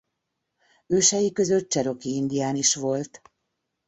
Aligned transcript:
Ősei 0.87 1.31
között 1.31 1.69
cseroki 1.69 2.13
indián 2.15 2.55
is 2.55 2.75
volt. 2.75 3.21